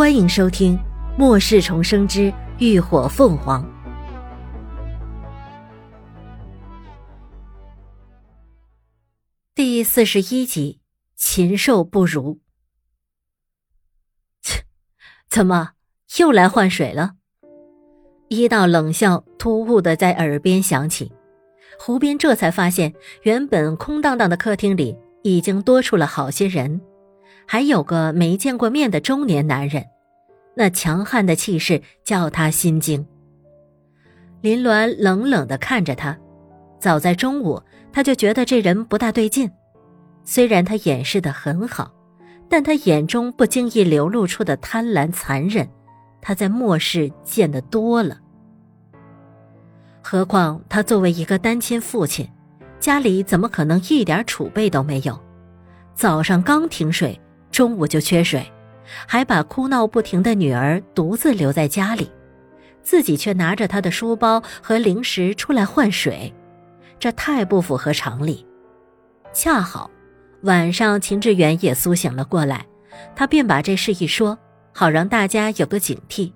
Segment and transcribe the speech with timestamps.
[0.00, 0.78] 欢迎收听
[1.18, 3.62] 《末世重生之浴火凤凰》
[9.54, 10.80] 第四十一集：
[11.16, 12.40] 禽兽不如。
[14.40, 14.64] 切，
[15.28, 15.72] 怎么
[16.16, 17.16] 又来换水了？
[18.28, 21.12] 一道冷笑突兀的在耳边响起，
[21.78, 22.94] 胡斌这才发现，
[23.24, 26.80] 原本空荡荡的客厅里已经多出了好些人。
[27.52, 29.84] 还有个没见过面的中年男人，
[30.54, 33.04] 那强悍的气势叫他心惊。
[34.40, 36.16] 林鸾冷冷的看着他，
[36.78, 37.60] 早在中午
[37.92, 39.50] 他就觉得这人不大对劲。
[40.22, 41.92] 虽然他掩饰的很好，
[42.48, 45.68] 但他眼中不经意流露出的贪婪残忍，
[46.22, 48.16] 他在末世见得多了。
[50.00, 52.30] 何况他作为一个单亲父亲，
[52.78, 55.20] 家里怎么可能一点储备都没有？
[55.96, 57.20] 早上刚停水。
[57.50, 58.50] 中午就缺水，
[59.06, 62.10] 还把哭闹不停的女儿独自留在家里，
[62.82, 66.32] 自己却拿着他的书包和零食出来换水，
[66.98, 68.46] 这太不符合常理。
[69.32, 69.90] 恰好
[70.42, 72.66] 晚上秦志远也苏醒了过来，
[73.14, 74.38] 他便把这事一说，
[74.72, 76.32] 好让大家有个警惕。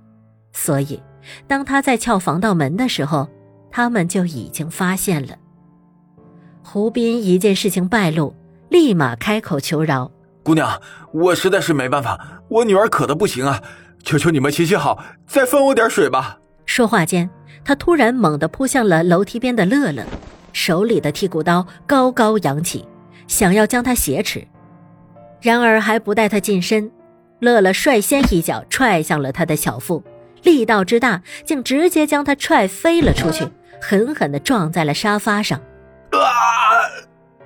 [0.52, 1.02] 所以，
[1.46, 3.28] 当他在撬防盗门的时候，
[3.70, 5.36] 他们就已经发现了。
[6.62, 8.34] 胡斌一见事情败露，
[8.68, 10.10] 立马开口求饶。
[10.44, 10.78] 姑娘，
[11.10, 13.60] 我实在是没办法，我女儿渴的不行啊！
[14.04, 16.38] 求求你们行行好，再分我点水吧。
[16.66, 17.28] 说话间，
[17.64, 20.04] 他突然猛地扑向了楼梯边的乐乐，
[20.52, 22.86] 手里的剔骨刀高高扬起，
[23.26, 24.46] 想要将他挟持。
[25.40, 26.90] 然而还不待他近身，
[27.40, 30.04] 乐乐率先一脚踹向了他的小腹，
[30.42, 33.48] 力道之大，竟直接将他踹飞了出去，
[33.80, 35.58] 狠狠地撞在了沙发上，
[36.10, 36.20] 啊！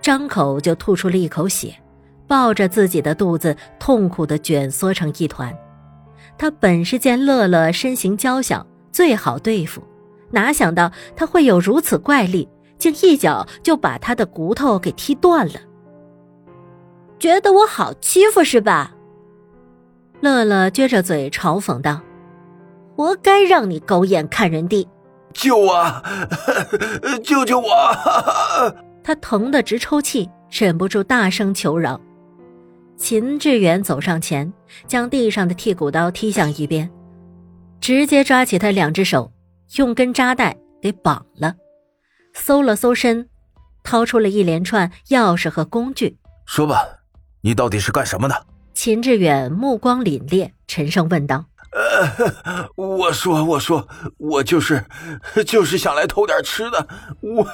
[0.00, 1.72] 张口就吐出了一口血。
[2.28, 5.52] 抱着自己的肚子，痛苦的卷缩成一团。
[6.36, 9.82] 他本是见乐乐身形娇小，最好对付，
[10.30, 15.54] 哪想到他会有如此怪力，竟一脚就把他的骨头给踢断了。
[17.18, 18.92] 觉得我好欺负是吧？
[20.20, 22.00] 乐乐撅着嘴嘲讽道
[22.94, 24.86] ：“活该让你狗眼看人低！”
[25.34, 26.02] 救啊！
[27.24, 27.66] 救救我！
[29.02, 32.00] 他疼得直抽泣，忍不住大声求饶。
[32.98, 34.52] 秦志远走上前，
[34.88, 36.90] 将地上的剔骨刀踢向一边，
[37.80, 39.32] 直接抓起他两只手，
[39.76, 41.54] 用根扎带给绑了。
[42.34, 43.28] 搜了搜身，
[43.84, 46.18] 掏出了一连串钥匙和工具。
[46.44, 46.84] 说吧，
[47.40, 48.46] 你到底是干什么的？
[48.74, 53.86] 秦志远目光凛冽，沉声问道：“呃，我说，我说，
[54.18, 54.84] 我就是，
[55.46, 56.88] 就是想来偷点吃的。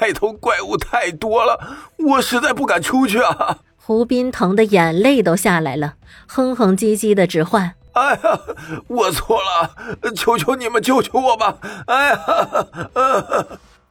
[0.00, 5.96] 外头怪物太多了，我实在不敢出去啊。”胡斌疼的眼泪都下来了，
[6.26, 8.40] 哼哼唧唧的直唤：“哎呀，
[8.88, 9.76] 我错了，
[10.16, 12.18] 求求你们救救我吧！”哎呀，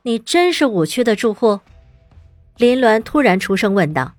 [0.01, 1.59] 你真是五区的住户？
[2.57, 4.13] 林鸾突然出声问道。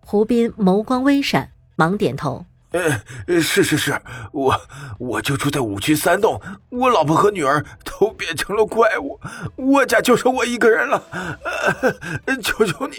[0.00, 2.44] 胡斌眸光微闪，忙点头。
[2.72, 3.00] 呃，
[3.40, 3.98] 是是是，
[4.32, 4.60] 我
[4.98, 9.18] 我就住在五区三栋，我老婆和女儿都变成了怪物，
[9.54, 11.02] 我家就剩我一个人了，
[12.42, 12.96] 求求你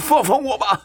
[0.00, 0.82] 放放我吧，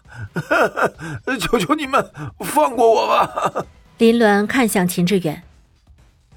[1.39, 3.65] 求求你们放过我吧。
[3.97, 5.41] 林鸾看向秦志远，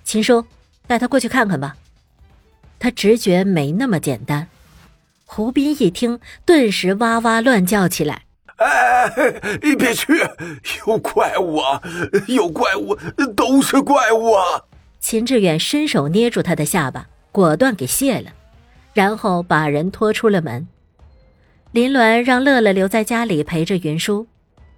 [0.04, 0.47] 秦叔，
[0.86, 1.76] 带他过去看看吧。
[2.78, 4.47] 他直觉没那么简单。
[5.26, 8.22] 胡斌一听，顿时哇哇乱叫起来。
[8.59, 9.09] 哎，
[9.79, 10.13] 别去！
[10.87, 11.81] 有怪物啊！
[12.27, 12.97] 有怪物，
[13.35, 14.65] 都是怪物啊！
[15.01, 18.33] 秦志远伸手捏住他的下巴，果断给卸了，
[18.93, 20.67] 然后把人拖出了门。
[21.71, 24.27] 林鸾让乐乐留在家里陪着云舒，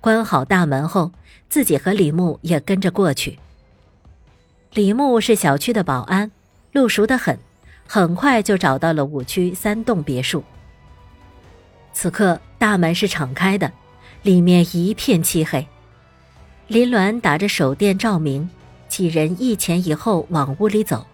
[0.00, 1.12] 关好大门后，
[1.48, 3.38] 自己和李牧也跟着过去。
[4.74, 6.30] 李牧是小区的保安，
[6.72, 7.38] 路熟得很，
[7.86, 10.44] 很快就找到了五区三栋别墅。
[11.92, 13.72] 此刻大门是敞开的，
[14.22, 15.66] 里面一片漆黑。
[16.66, 18.50] 林鸾打着手电照明，
[18.86, 21.06] 几人一前一后往屋里走。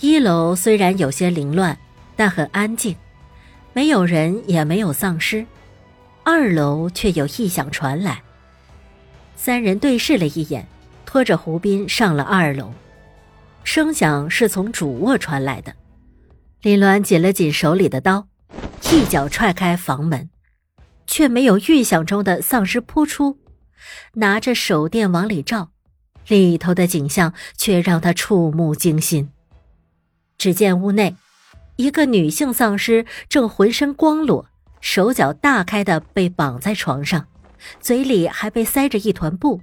[0.00, 1.78] 一楼虽然有些凌乱，
[2.14, 2.94] 但很安静，
[3.72, 5.46] 没有人也没有丧尸。
[6.24, 8.22] 二楼却有异响传来。
[9.36, 10.68] 三人对视了一眼，
[11.06, 12.70] 拖着胡斌上了二楼。
[13.64, 15.72] 声响是从主卧传来的。
[16.60, 18.26] 林鸾紧了紧手里的刀。
[18.92, 20.28] 一脚踹开房门，
[21.10, 23.36] 却没有预想中的丧尸扑出。
[24.14, 25.70] 拿着手电往里照，
[26.28, 29.30] 里头的景象却让他触目惊心。
[30.38, 31.16] 只见屋内，
[31.74, 34.46] 一个女性丧尸正浑身光裸，
[34.80, 37.26] 手脚大开的被绑在床上，
[37.80, 39.60] 嘴里还被塞着一团布，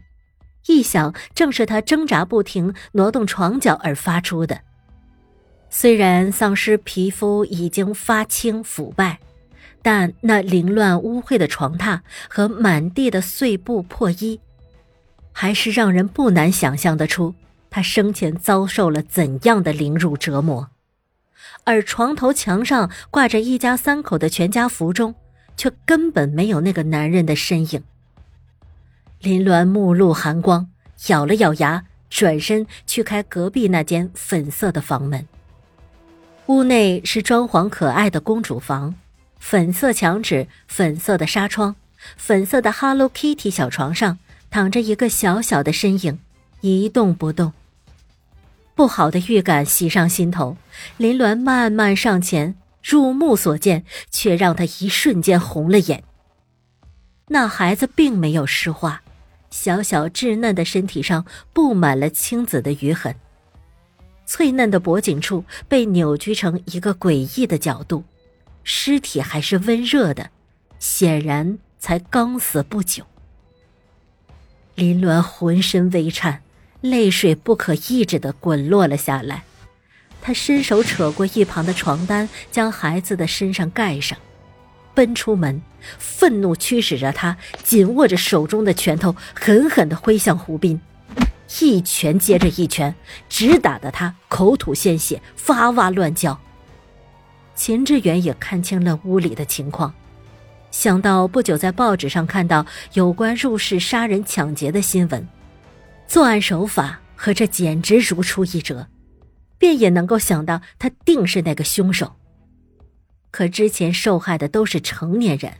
[0.67, 4.59] 异响正是他挣扎不停、挪动床脚而发出的。
[5.69, 9.19] 虽然丧尸皮肤已经发青腐败，
[9.89, 14.41] 但那凌乱污秽的床榻和满地的碎布破衣，
[15.31, 17.33] 还是让人不难想象得出
[17.69, 20.67] 他生前遭受了怎样的凌辱折磨。
[21.63, 25.15] 而床头墙上挂着一家三口的全家福中，
[25.55, 27.81] 却根本没有那个男人的身影。
[29.21, 30.67] 林鸾目露寒光，
[31.07, 35.25] 咬了咬牙，转身去开隔壁那间粉色的房门。
[36.47, 38.93] 屋内是装潢可爱的公主房，
[39.39, 41.75] 粉色墙纸，粉色的纱窗，
[42.15, 44.19] 粉色的 Hello Kitty 小床上
[44.49, 46.19] 躺着一个小小的身影，
[46.61, 47.53] 一动不动。
[48.75, 50.57] 不好的预感袭上心头，
[50.97, 56.03] 林鸾慢慢上前，入目所见却让他一瞬间红了眼。
[57.29, 59.01] 那孩子并没有石化。
[59.49, 63.15] 小小稚嫩的身体上布满了青紫的余痕，
[64.25, 68.03] 脆嫩的脖颈处被扭曲成一个诡异的角度，
[68.69, 70.29] 尸体还是温热的，
[70.77, 73.05] 显然才刚死不久。
[74.75, 76.41] 林鸾浑身微颤，
[76.81, 79.45] 泪水不可抑制的滚落了下来，
[80.21, 84.19] 他伸手扯过一旁的床单，将孩子的身上盖上。
[84.93, 85.61] 奔出门，
[85.97, 90.81] 愤怒驱使着他紧握着手中的拳头，狠狠地挥向胡斌，
[91.61, 92.93] 一拳接着一拳，
[93.29, 96.37] 直打得他口吐鲜血，哇哇乱叫。
[97.57, 99.91] 秦志远也看清了屋里的情况，
[100.69, 102.63] 想到不久在报纸上看到
[102.93, 105.27] 有关入室杀人抢劫的新闻，
[106.07, 108.87] 作案手法和这简直如出一辙，
[109.57, 112.15] 便也能够想到他定是那个凶手。
[113.31, 115.51] 可之前受害的都是成年人，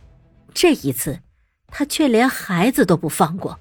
[0.54, 1.18] 这一次，
[1.66, 3.58] 他却连孩子都不放过，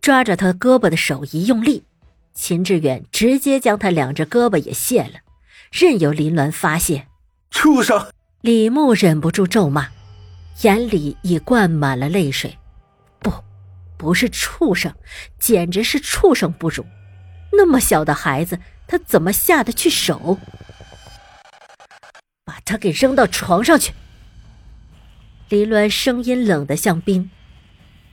[0.00, 1.82] 抓着他胳膊的手一用力，
[2.32, 5.18] 秦志远直接将他两只胳膊也卸了，
[5.72, 7.08] 任由林鸾发泄。
[7.50, 8.06] 畜生！
[8.40, 9.88] 李牧忍不住咒骂，
[10.62, 12.56] 眼里已灌满了泪水。
[13.18, 13.32] 不，
[13.98, 14.94] 不是畜生，
[15.38, 16.86] 简直是畜生不如。
[17.52, 20.38] 那么小的孩子，他怎么下得去手？
[22.44, 23.92] 把他给扔到床上去。
[25.48, 27.28] 林鸾声音冷得像冰，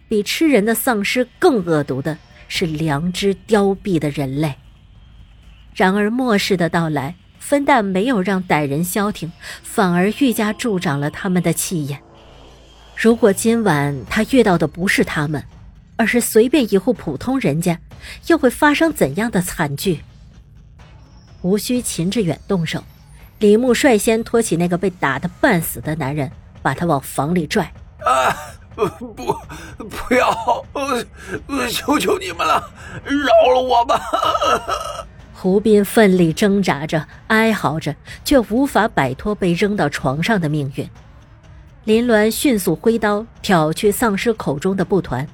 [0.09, 2.17] 比吃人的丧尸更恶毒的
[2.47, 4.55] 是良知凋敝的人类。
[5.75, 7.15] 然而末世的到来，
[7.47, 9.31] 分但没有让歹人消停，
[9.63, 11.97] 反而愈加助长了他们的气焰。
[12.93, 15.41] 如果今晚他遇到的不是他们，
[15.95, 17.79] 而是随便一户普通人家，
[18.25, 20.01] 又会发生怎样的惨剧？
[21.41, 22.83] 无需秦志远动手。
[23.39, 26.29] 李牧率先拖起那个被打得半死的男人，
[26.61, 27.71] 把他往房里拽。
[28.03, 28.35] 啊，
[28.75, 28.85] 不，
[29.85, 30.65] 不要！
[30.73, 32.69] 呃求求你们了，
[33.05, 34.01] 饶了我吧！
[35.39, 37.95] 胡斌奋力挣扎着，哀嚎着，
[38.25, 40.89] 却无法摆脱被扔到床上的命运。
[41.83, 45.27] 林鸾迅速挥刀挑去丧尸口中的布团，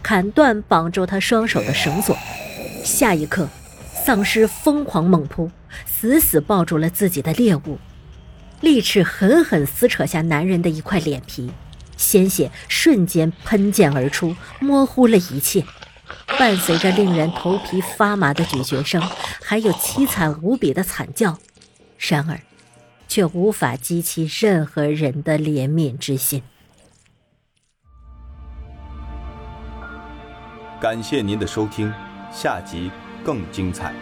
[0.00, 2.16] 砍断绑住他双手的绳索。
[2.84, 3.48] 下一刻，
[3.92, 5.50] 丧尸疯狂猛扑。
[5.84, 7.78] 死死抱住了自己的猎物，
[8.60, 11.50] 利齿狠狠撕扯下男人的一块脸皮，
[11.96, 15.64] 鲜血瞬间喷溅而出，模糊了一切。
[16.38, 19.02] 伴随着令人头皮发麻的咀嚼声，
[19.42, 21.36] 还有凄惨无比的惨叫，
[21.98, 22.40] 然而，
[23.08, 26.42] 却无法激起任何人的怜悯之心。
[30.80, 31.92] 感谢您的收听，
[32.30, 32.88] 下集
[33.24, 33.92] 更精彩。